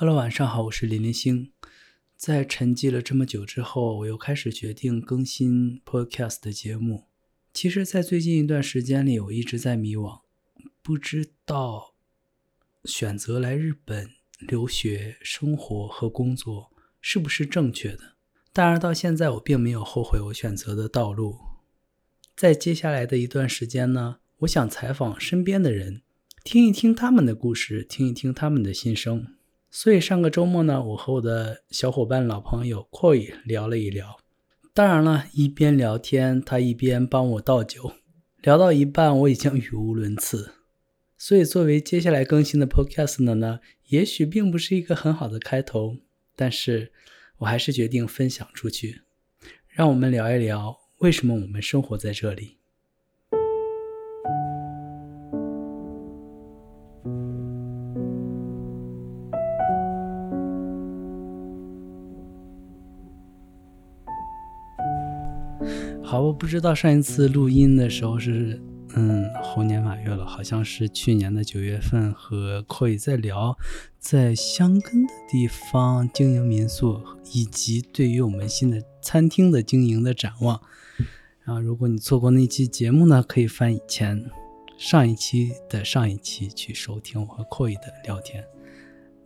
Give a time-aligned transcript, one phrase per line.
[0.00, 1.50] Hello，晚上好，我是林林星。
[2.16, 7.06] 在沉寂了这么久之后，我又开始决定更新 Podcast 的节目。
[7.52, 10.20] 其实，在最近一段时间里，我一直在迷惘，
[10.82, 11.94] 不知道
[12.84, 16.70] 选择来日本留学、生活和工作
[17.00, 18.14] 是不是正确的。
[18.52, 21.40] 当然，到现在我并没有后悔我选择的道路。
[22.36, 26.02] 在接下来的一段时间呢，我想采访身边的人，
[26.44, 29.34] 听一听他们的故事，听一听他们的心声。
[29.80, 34.18] 所以上个周末呢，我和我的小伙伴、老朋友 Koi 聊了一聊。
[34.74, 37.92] 当然了，一边聊天，他一边帮我倒酒。
[38.42, 40.54] 聊到一半，我已经语无伦次。
[41.16, 45.98] 所以，作为接下来更新的 Podcast 的呢，也许并不是一个很好的开头，
[46.34, 46.90] 但是
[47.36, 49.02] 我还是决定分享出去。
[49.68, 52.57] 让我们聊一聊，为什么我们生活在这里。
[66.10, 68.58] 好，我不知道上一次录音的时候是，
[68.96, 73.54] 嗯，猴年马月了，好像是去年的九月份，和 Koi 在聊
[73.98, 77.02] 在香根的地方经营民宿，
[77.34, 80.58] 以及对于我们新的餐厅的经营的展望。
[81.44, 84.30] 然后，如果你错过那期节目呢，可以翻以前
[84.78, 88.42] 上一期的上一期去收听我和 Koi 的聊天。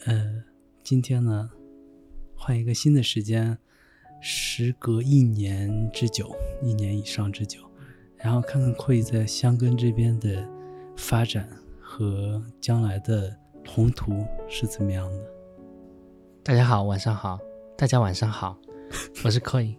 [0.07, 0.43] 呃，
[0.83, 1.49] 今天呢，
[2.35, 3.59] 换一个新的时间。
[4.25, 7.59] 时隔一年之久，一年以上之久，
[8.17, 10.48] 然后看看会在香根这边的
[10.97, 11.48] 发展
[11.81, 15.19] 和将来的宏图是怎么样的。
[16.45, 17.37] 大家好，晚上好，
[17.77, 18.56] 大家晚上好，
[19.25, 19.75] 我是 Coin。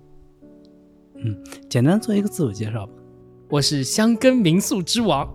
[1.16, 2.92] 嗯，简单做一个自我介绍吧。
[3.48, 5.34] 我是香根民宿之王。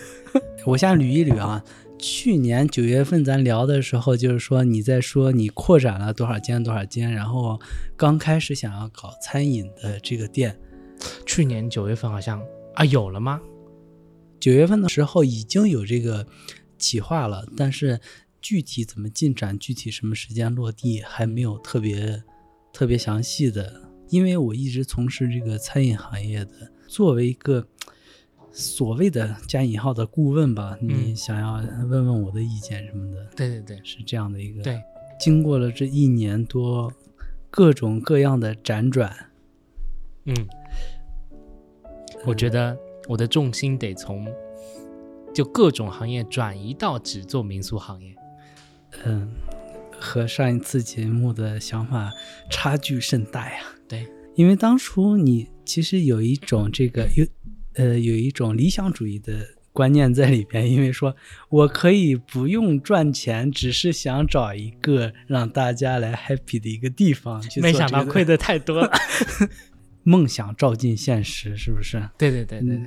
[0.64, 1.62] 我先捋一捋啊。
[1.98, 7.58] 去年九月份咱聊的时候，就是说你在说你扩展了多少间多少间，然后
[7.96, 10.58] 刚开始想要搞餐饮的这个店。
[11.24, 12.42] 去年九月份好像
[12.74, 13.40] 啊有了吗？
[14.38, 16.26] 九月份的时候已经有这个
[16.78, 17.98] 企划了，但是
[18.40, 22.22] 具体怎么进展，具体什么时间落地还没有特别
[22.72, 23.88] 特别详细的。
[24.08, 27.66] 因为我一直从事这个餐饮行业的，作为一个。
[28.58, 31.56] 所谓的加引号的顾问吧，你想要
[31.86, 34.62] 问问我的意见什么的，对对对，是这样的一个。
[34.62, 34.80] 对，
[35.20, 36.90] 经过了这一年多，
[37.50, 39.14] 各种各样的辗转，
[40.24, 40.34] 嗯，
[42.24, 42.74] 我觉得
[43.06, 44.26] 我的重心得从
[45.34, 48.16] 就各种行业转移到只做民宿行业。
[49.04, 49.28] 嗯，
[50.00, 52.10] 和上一次节目的想法
[52.50, 53.58] 差距甚大呀。
[53.86, 57.26] 对，因为当初你其实有一种这个有。
[57.76, 61.14] 呃，有一种理想主义的观念在里边，因为说
[61.50, 67.44] 我可以不用赚钱，只是想找一个让大家来 happy 的一个地方。
[67.56, 68.90] 没想到亏的太多了，
[70.04, 72.02] 梦想照进现实，是不是？
[72.16, 72.80] 对对对对，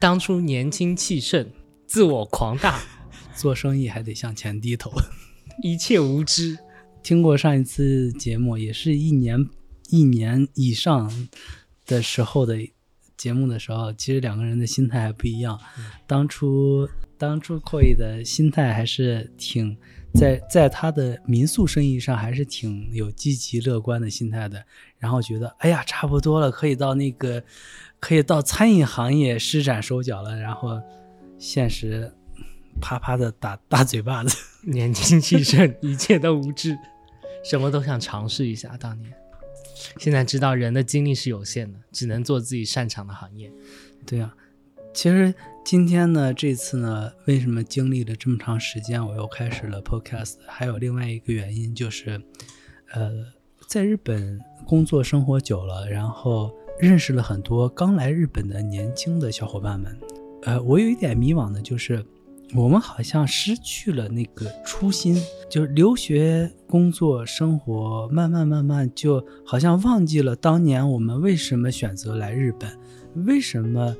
[0.00, 1.46] 当初年轻气盛，
[1.86, 2.80] 自我狂大，
[3.36, 4.90] 做生意还得向前低头，
[5.62, 6.56] 一切无知。
[7.02, 9.46] 听过上一次节目，也是一年
[9.90, 11.28] 一年以上
[11.84, 12.56] 的时候的。
[13.18, 15.60] 节目的时候，其实两个人的心态还不一样。
[16.06, 19.76] 当初，当初 Koi 的心态还是挺
[20.14, 24.64] 在在他的民宿生意上还是挺有积极乐观的心态的。
[24.98, 27.42] 然后觉得，哎呀，差不多了，可以到那个，
[28.00, 30.38] 可以到餐饮行业施展手脚了。
[30.38, 30.80] 然后，
[31.38, 32.12] 现实
[32.80, 34.36] 啪啪的打大嘴巴子。
[34.62, 36.76] 年轻气盛，一切都无知，
[37.44, 38.76] 什么都想尝试一下。
[38.76, 39.12] 当年。
[39.98, 43.52] 现在知道人的精力是有限的，只能做自己擅长的行业。
[44.06, 44.34] 对啊，
[44.92, 45.34] 其实
[45.64, 50.36] 今天呢，这次呢，为什么经历了这么长时间，我又开始了 Podcast？
[50.46, 52.20] 还有另外一个原因就是，
[52.92, 53.26] 呃，
[53.66, 59.98] 在日本工作生活久了，然后认识了很多刚来日本的年轻的小伙伴们。
[60.42, 62.04] 呃，我有一点迷惘的就是。
[62.54, 65.14] 我们好像失去了那个初心，
[65.50, 72.70] 就是留学、工作、生活，慢慢慢慢，就好像忘记了当年我们为什么选择来日本，
[73.26, 73.94] 为什么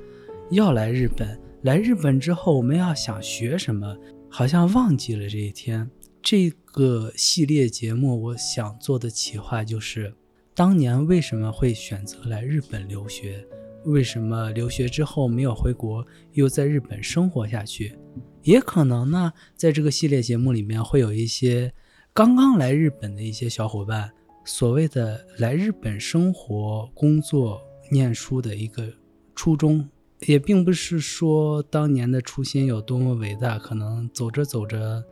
[0.51, 3.95] 要来日本，来日本之后我们要想学什么，
[4.31, 5.89] 好像忘记了这一天。
[6.23, 10.13] 这个系列节目，我想做的企划就是，
[10.55, 13.47] 当年为什么会选择来日本留学，
[13.85, 17.95] 为什么留学之后没有回国，又在日本生活下去。
[18.43, 21.73] 也可能呢，在这个系列节目里面会有一些
[22.13, 24.11] 刚刚来日本的一些小伙伴，
[24.45, 28.87] 所谓的来日本生活、工作、念书的一个
[29.35, 29.89] 初衷，
[30.21, 35.05] 也并不是说当年的初心有多么伟大，可能走着走着，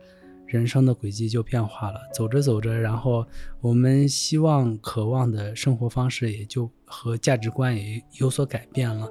[0.45, 1.99] 人生的轨迹就变化了。
[2.13, 3.25] 走着走着，然后
[3.61, 9.07] 我们希望、渴望的生活方式也就和价值观也有所改变了。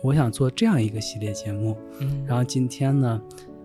[0.00, 3.20] 我想做这样一个系列节目，嗯，然后今天呢，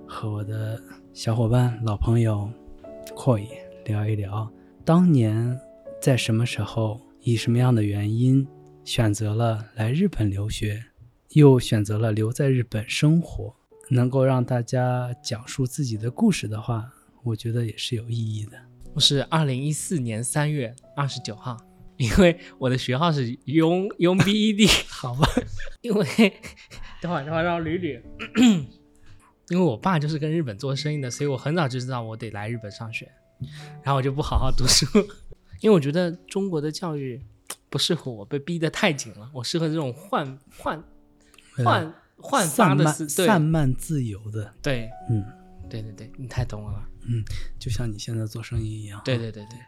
[0.08, 0.82] 和我的
[1.14, 2.50] 小伙伴、老朋友
[3.16, 3.48] Koi
[3.86, 4.52] 聊一聊，
[4.84, 5.60] 当年
[6.02, 8.48] 在什么时候，以什么样的原因
[8.84, 10.84] 选择了来日本留学，
[11.34, 13.54] 又选择了留在日本生活，
[13.92, 16.92] 能够让大家讲述自己的故事的话，
[17.24, 18.54] 我觉得也是有意义的。
[18.96, 21.58] 我是二零一四年三月二十九号，
[21.98, 25.28] 因为我的学号是永永 BED，好吧，
[25.82, 26.06] 因为
[27.02, 28.02] 等会儿等会儿让我捋捋，
[29.50, 33.12] 因为我爸就是跟日本做生意的，所以我很早就知道我得来日本上学，
[33.84, 34.86] 然后我就不好好读书，
[35.62, 37.22] 因为我觉得中国的教育
[37.70, 40.84] 不适合我，被逼得太紧了，我适合这种换换
[41.64, 45.24] 换换发散漫散漫自由的，对嗯，
[45.70, 46.84] 对对对，你太懂我了。
[47.06, 47.24] 嗯
[47.60, 49.02] 就像你现在做生意一样。
[49.04, 49.60] 对对对对，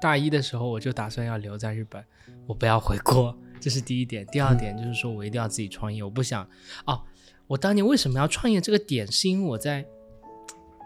[0.00, 2.04] 大一的时候我就打算要留在日本，
[2.46, 4.26] 我不要回国， 这是第一点。
[4.26, 6.48] 第二点就是说我一定要自己创业，我不想
[6.86, 7.02] 哦。
[7.46, 8.60] 我当年为什么要创业？
[8.60, 9.84] 这个点是因为我在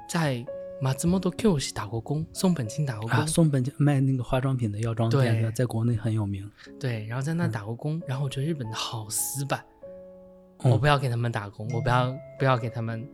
[0.09, 0.45] 在
[0.81, 6.51] 马自莫多 Q 西打过工，松本清打过工，啊，松本清卖那个化妆品的药妆店的，在国内很有名。
[6.81, 9.65] 对，然后在那打过工，然后我觉得日本的好死板，
[10.65, 13.07] 嗯我不要给他们打工，我不要不要给他们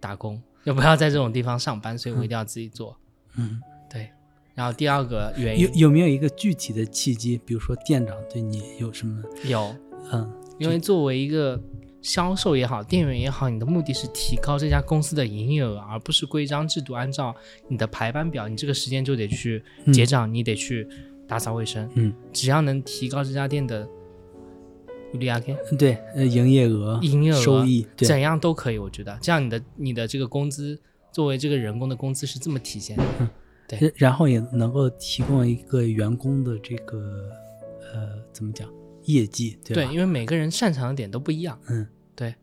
[0.00, 2.96] 打工，又不要在这种地方上班，所以我一定要自己做。
[3.36, 3.60] 嗯，
[3.90, 4.10] 对，
[4.54, 7.40] 然后第二个原因有有没有一个具体的契机？
[7.44, 9.22] 比如说店长对你有什么？
[9.44, 9.74] 有
[10.12, 11.60] 嗯因为作为一个
[12.02, 17.34] 销售也好，店员也好，你的目的是提高这家公司的营业额，而不是规章制度按照
[17.68, 19.62] 你的排班表，你这个时间就得去
[19.92, 20.86] 结账，你得去
[21.26, 21.88] 打扫卫生。
[21.94, 23.88] 嗯，只要能提高这家店的
[25.18, 30.78] 利亚 K 对，呃，营业额、营业额收益，对，怎样都可以，我觉得这样你的你的这个工资
[31.10, 33.04] 作为这个人工的工资是这么体现的。
[33.68, 37.30] 对然后也能够提供一个员工的这个
[37.94, 38.68] 呃，怎么讲，
[39.04, 39.74] 业绩，对？
[39.74, 41.58] 对，因为每个人擅长的点都不一样。
[41.68, 42.34] 嗯，对。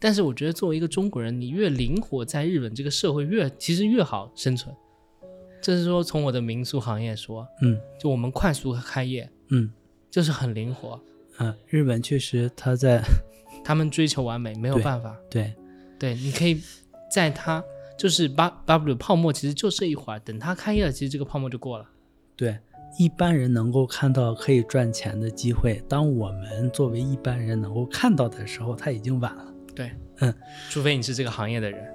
[0.00, 4.74] 但是我觉得作为一个中国人，你越灵活，在日本这个社会越其实越好生存。
[5.62, 9.70] 这是说从我的民宿行业说，嗯就我们快速开业嗯
[10.10, 11.00] 就是很灵活，
[11.38, 13.02] 嗯，日本确实他在
[13.64, 15.16] 他们追求完美没有办法。
[15.30, 15.52] 对
[15.98, 16.60] 对，你可以
[17.10, 17.62] 在它
[17.98, 21.88] 就是八 W 泡沫，其实就这一会儿，等它开业了，其实这个泡沫就过了。
[22.36, 22.58] 对
[22.98, 29.54] 一般人能够看到可以赚钱的机会，当我们作为一般人能够看到的时候，他已经晚了。
[29.74, 30.34] 对，嗯，
[30.68, 31.93] 除非你是这个行业的人。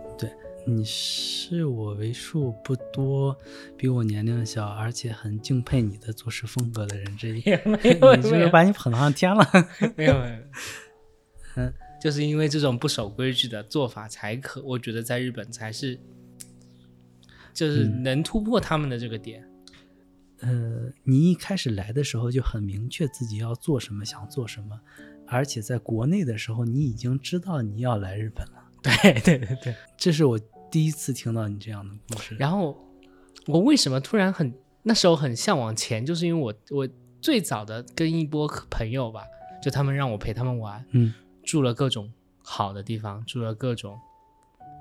[0.65, 3.35] 你是我为数不多
[3.75, 7.43] 比我年龄小，而且很敬佩你的做事风格的人之一。
[7.65, 9.43] 没 你有是不是把你捧上天了？
[9.95, 10.37] 没 有没有，
[11.57, 15.99] 嗯，就是因为这种不守规矩的做法，才可我觉得在日本才是，
[17.53, 19.43] 就是嗯能突破他们的这个点。
[20.41, 24.79] 呃，你一开始来的时候就很明确自己要做什么，想做什么，
[25.27, 28.58] 而且在国内的时候，你已经知道你要来日本了。
[28.81, 29.75] 对对对对。
[29.97, 30.39] 这是我
[30.71, 32.35] 第一次听到你这样的故事。
[32.39, 32.77] 然后
[33.47, 34.53] 我为什么突然很
[34.83, 36.87] 那时候很向往钱，就是因为我我
[37.21, 39.23] 最早的跟一波朋友吧，
[39.61, 42.11] 就他们让我陪他们玩，嗯住了各种
[42.43, 43.97] 好的地方，住了各种。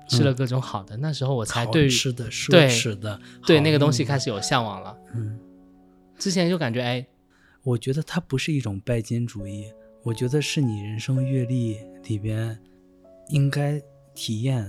[0.07, 4.97] 吃了各种好的，那时候我才对于吃的、奢对侈的，好对那个东西开始有向往了。
[5.13, 5.39] 嗯，
[6.17, 7.05] 之前就感觉哎，
[7.61, 9.71] 我觉得它不是一种拜金主义，
[10.01, 12.59] 我觉得是你人生阅历里边
[13.29, 13.79] 应该
[14.19, 14.65] 体验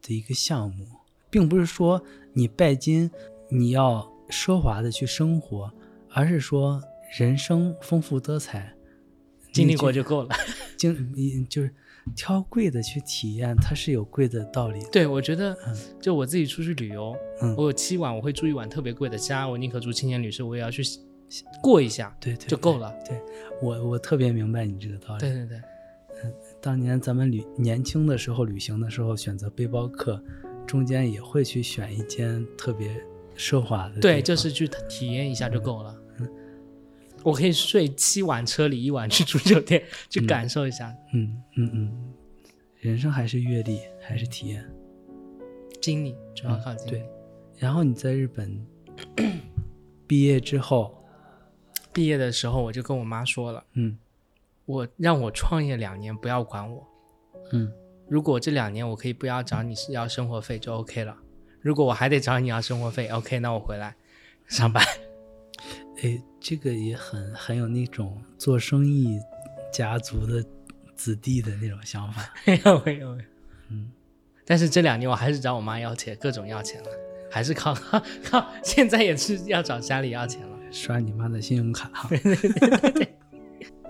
[0.00, 0.86] 的一个项目，
[1.28, 2.00] 并不是说
[2.32, 3.10] 你拜金
[3.48, 5.72] 你要奢华的去生活，
[6.10, 6.80] 而是说
[7.18, 8.72] 人生丰富多彩，
[9.52, 10.28] 经历过就够了。
[10.78, 11.74] 经你就是
[12.14, 14.88] 挑贵的去体验，它是有贵的道理的。
[14.90, 20.84] 对，我觉得嗯就我自己出去旅游，嗯我有七晚，我会住一晚特别贵的家，我宁可住青年旅社，我也要去
[21.60, 22.94] 过一下对对就够了。
[23.04, 23.20] 对
[23.60, 25.20] 我我特别明白你这个道理。
[25.20, 25.60] 对对对，
[26.62, 30.22] 当年咱们旅年轻的时候旅行的时候，选择背包客，
[30.64, 33.04] 中间也会去选一间特别
[33.36, 35.98] 奢华的对，就是去体验一下就够了。
[37.24, 42.12] 我可以睡七晚车里，一晚去住酒店，去感受一下嗯嗯嗯，
[42.78, 44.64] 人生还是阅历，还是体验。
[45.80, 46.90] 经历，主要靠经历。
[46.90, 47.04] 对，
[47.58, 48.64] 然后你在日本
[50.06, 50.96] 毕业之后，
[51.92, 53.98] 毕业的时候我就跟我妈说了，嗯
[54.64, 56.86] 我让我创业两年，不要管我。
[57.52, 57.72] 嗯
[58.08, 61.16] 如果这两年我可以不要找你是要生活费就 OK 了。
[61.60, 63.96] 如果我还得找你要生活费，OK，那我回来
[64.48, 64.84] 上班。
[66.02, 69.18] 哎，这个也很很有那种做生意
[69.72, 70.44] 家族的
[70.94, 72.34] 子弟的那种想法。
[72.44, 73.28] 没有没有没有。
[73.70, 73.90] 嗯，
[74.44, 76.88] 但是这两年我还是找我妈要钱，各种要钱了，
[77.30, 77.72] 还是靠
[78.24, 80.58] 靠，现在也是要找家里要钱了。
[80.70, 82.10] 刷你妈的信用卡哈。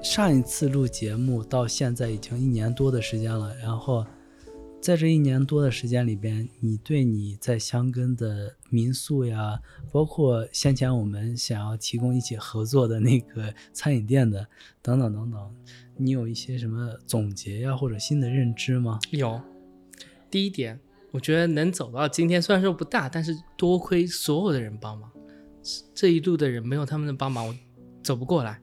[0.02, 4.04] 上一次录节目到现在已经一年多的时间了，然后
[4.80, 9.60] 在这一年多的时间里边，你对你在香根的民宿呀，
[9.92, 14.44] 包括先前我们想要提供一起合作的那个餐饮店的
[14.82, 15.54] 等等等等，
[15.96, 18.98] 你有一些什么总结呀，或者新的认知吗？
[19.12, 19.40] 有，
[20.28, 20.80] 第一点，
[21.12, 25.08] 我觉得能走到今天，虽然说不大，但是多亏所有的人帮忙，
[25.94, 27.54] 这一路的人没有他们的帮忙，我
[28.02, 28.60] 走不过来。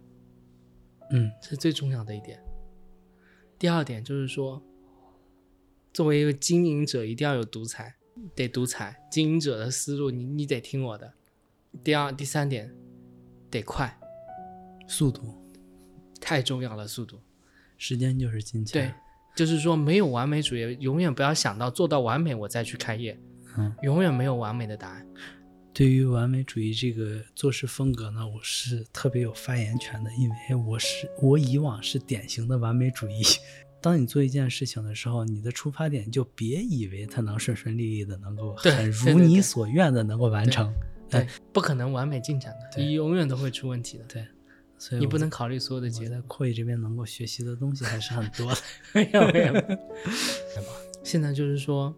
[1.11, 2.39] 嗯，这是最重要的一点。
[3.57, 4.61] 第二点就是说，
[5.91, 7.95] 作为一个经营者，一定要有独裁，
[8.35, 8.95] 得独裁。
[9.11, 11.13] 经营者的思路，你你得听我的。
[11.83, 12.73] 第二、第三点，
[13.49, 13.99] 得快，
[14.87, 15.21] 速度
[16.21, 17.19] 太重要了，速度。
[17.77, 18.89] 时间就是金钱。
[18.89, 18.93] 对，
[19.35, 23.19] 就是说没有完美主义，永远不要想到做到完美我再去开业，
[23.57, 25.07] 嗯，永远没有完美的答案。
[25.79, 30.35] 对于完美主义这个做事风格呢，我是特别有发言权的，因为
[30.67, 33.23] 我是我以往是典型的完美主义。
[33.79, 40.69] 当你做一件事情的时候，你的出发点就别以为它能顺顺利利的，能够很如你所愿的能够完成。
[41.09, 44.03] 对，不可能完美进展的，你永远都会出问题的。
[44.03, 44.27] 对，
[44.77, 46.09] 所以你不能考虑所有的我结果。
[46.09, 48.57] 在扩艺这边能够学习的东西还是很多的。
[48.91, 49.53] 没 有没有。
[51.05, 51.95] 现在就是说，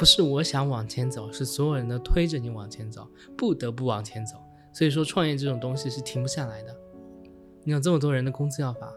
[0.00, 4.38] 不是我想往前走，是所有人都推着你往前走，不得不往前走。
[4.72, 6.74] 所以说，创业这种东西是停不下来的。
[7.64, 8.90] 你有这么多人的工资要发，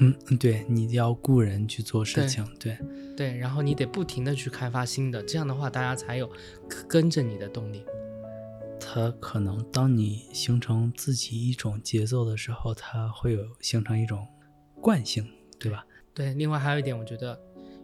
[0.00, 2.76] 嗯，对，你要雇人去做事情，对，
[3.16, 6.28] 对，然后你得不停的去开发新的，这样的话大家才有
[6.88, 7.84] 跟着你的动力。
[8.80, 14.26] 它可能当你形成自己一种节奏的时候，它会有形成一种
[14.80, 15.24] 惯性，
[15.60, 15.86] 对吧？
[16.12, 17.40] 对，另外还有一点，我觉得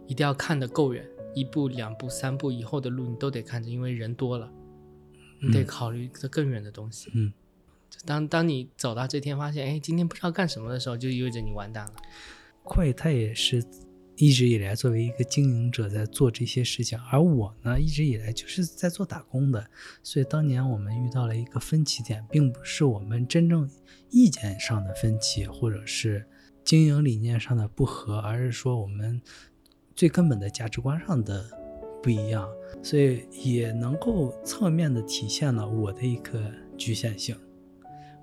[0.08, 1.06] 一定要看得够远，
[1.36, 4.50] 一步、两步、三步以后的路你都得看着，因为人多了，
[5.42, 7.10] 你得嗯考虑这更远的东西。
[7.14, 7.30] 嗯，
[8.06, 11.92] 当当你走到这天，发现哎，今天不知道干什么的时候，就意味着你完蛋了。
[12.62, 13.62] 快他也是
[14.16, 19.68] 一直以来作为一个经营者在做这些事情，而我呢一直以来就是在做打工的，
[20.02, 23.70] 所以当年我们遇到了一个分歧点，并不是我们真正
[24.08, 26.26] 意见上的分歧，或者是
[26.64, 29.20] 经营理念上的不合，而是说我们
[29.96, 31.42] 最根本的价值观上的
[32.02, 32.46] 不一样，
[32.82, 37.34] 所以也能够侧面的体现了我的一个局限性。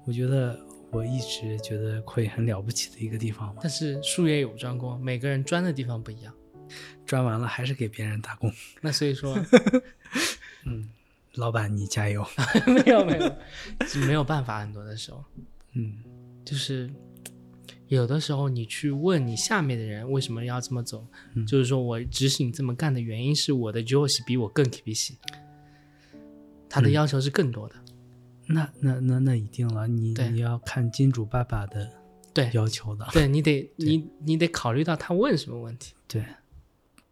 [0.05, 0.57] 我觉得
[0.91, 3.61] 我一直觉得会很了不起的一个地方嘛。
[3.61, 6.31] 但是术业有专攻，每个人专的地方不一样。
[7.05, 8.51] 专完了还是给别人打工。
[8.79, 9.35] 那所以说，
[10.65, 10.89] 嗯，
[11.33, 12.25] 老板你加油。
[12.67, 13.35] 没有没有，
[14.07, 15.23] 没有办法，很多的时候
[15.73, 16.03] 嗯
[16.45, 16.87] 就是。
[17.93, 25.17] 有的时候，你去问你下面的人为什么要这么走，嗯就是说我指使你这么干的原因是我的 Josh 比我更 k b 西，
[26.69, 27.75] 他的嗯要求是更多的。
[28.45, 31.89] 那那那那一定了，你你要看金主爸爸的
[32.33, 33.07] 对要求的。
[33.13, 35.93] 对你得你你得考虑到他问什么问题。
[36.07, 36.25] 对，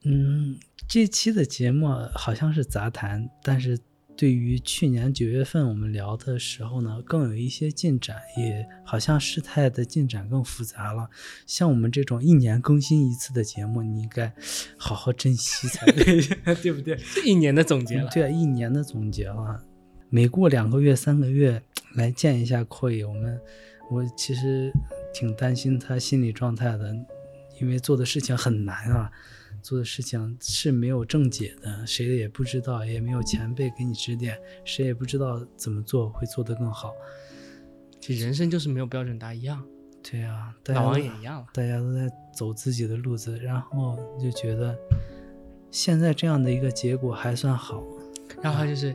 [0.04, 0.60] 嗯，
[0.90, 3.80] 这期的节目好像是杂谈，但是
[4.22, 11.10] 对于去年九月份我们聊的时候呢，更有一些进展，也好像事态的进展更复杂了。
[11.48, 14.32] 像我们这种一年更新一次的节目，你应该
[14.78, 16.22] 好好珍惜才对，
[16.62, 16.96] 对不对？
[17.16, 19.64] 这一年的总结了，对啊，一年的总结了，
[20.12, 21.64] 每过两个月、三个月
[21.96, 23.42] 来见一下阔爷，我们
[23.90, 24.72] 我其实
[25.16, 26.96] 挺担心他心理状态的，
[27.60, 29.12] 因为做的事情很难啊，
[29.63, 36.93] 做的事情是没有正解的，谁也不知道，也没有前辈给你指点，谁也不知道怎么做会做得更好。
[38.01, 39.65] 其实人生就是没有标准答案一样，
[40.03, 41.47] 对啊，大家老王都也一样了。
[41.53, 44.79] 大家都在走自己的路子，然后就觉得
[45.73, 47.83] 现在这样的一个结果还算好。
[48.43, 48.95] 然后他就是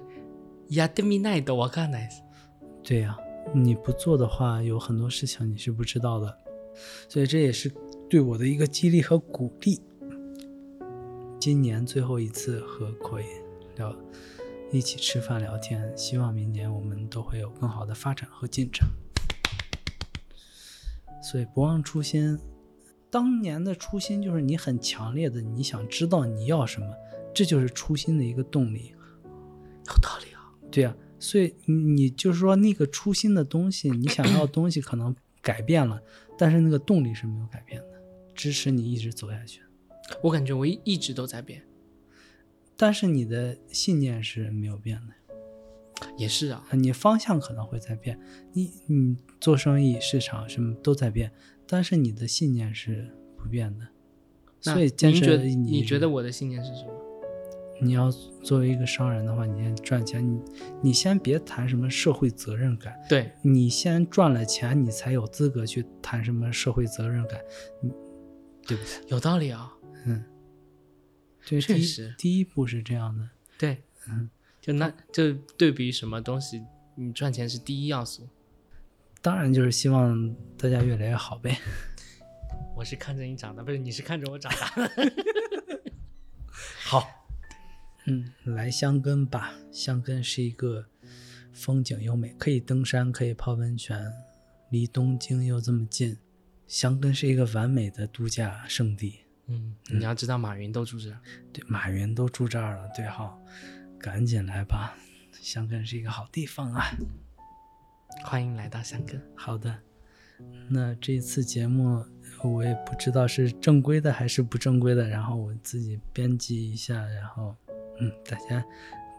[0.70, 2.24] やってみないとわかんないです。
[2.84, 3.18] 对呀、
[3.54, 6.38] 你不做的话，有很多事情你是不知道的，
[7.10, 7.72] 所以这也是
[8.10, 9.82] 对我的一个激励和鼓励。
[11.39, 13.25] 今年最后一次和奎
[13.77, 13.95] 聊，
[14.73, 18.89] 一起吃饭聊天，希望明年我们都会有更好的发展和进展。
[21.23, 22.39] 所以不忘初心，
[23.11, 26.87] 当年的初心就是你很强烈的，你想知道你要什么，
[27.35, 28.95] 这就是初心的一个动力。
[29.25, 30.51] 有道理啊。
[30.71, 36.03] 对呀、所以你你就是说那个初心的东西，你想要的东西可能改变了，
[36.37, 37.87] 但是那个动力是没有改变的，
[38.35, 39.61] 支持你一直走下去。
[40.23, 41.63] 我感觉我一一直都在变，
[42.77, 46.65] 但是你的信念是没有变的，也是啊。
[46.71, 48.19] 啊你方向可能会在变，
[48.53, 51.33] 你你做生意、市场什么都在变，
[51.67, 53.87] 但是你的信念是不变的。
[54.61, 56.93] 所以坚持你觉得我的信念是什么？
[57.83, 58.11] 你要
[58.43, 60.41] 作为一个商人的话，你先赚钱，你
[60.83, 67.39] 你先别谈什么社会责任感，对，你先赚了钱，你才有资格去谈什么社会责任感，
[67.83, 67.91] 你
[68.67, 69.09] 对不对？
[69.09, 69.76] 有道理啊、
[70.07, 70.25] 嗯，
[71.45, 76.63] 确实第一步是这样的，对，嗯，就那就对比什么东西，
[76.95, 78.29] 你赚钱是第一要素。
[79.21, 81.59] 当然就是希望大家越来越好呗。
[82.77, 85.13] 我是看着你长大，不是你是看着我长大的。
[86.85, 87.09] 好，
[88.07, 89.55] 嗯，来香根吧。
[89.73, 90.87] 香根是一个
[91.53, 94.13] 风景优美，可以登山，可以泡温泉，
[94.71, 96.17] 离东京又这么近，
[96.69, 99.21] 香根是一个完美的度假胜地。
[99.49, 101.19] 嗯，你要知道马云都住这儿。
[101.53, 103.37] 对，马云都住这儿了，对哈，
[103.99, 104.97] 赶紧来吧，
[105.33, 106.85] 香根是一个好地方啊。
[108.25, 109.23] 欢迎来到香根。
[109.37, 109.79] 好的，
[110.69, 112.05] 那这次节目
[112.43, 117.55] 我也不知道是正规的还是不正规的，然后我自己编辑一下，然后
[118.01, 118.65] 嗯，大家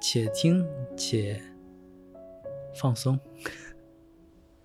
[0.01, 0.65] 且听
[0.97, 1.41] 且
[2.75, 3.19] 放松。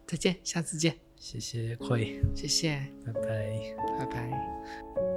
[0.07, 0.97] 再见，下次见。
[1.17, 3.77] 谢谢 Koi，谢谢，拜拜。
[3.99, 5.12] 拜拜。